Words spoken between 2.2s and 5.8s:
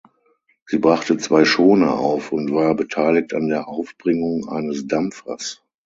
und war beteiligt an der Aufbringung eines Dampfers.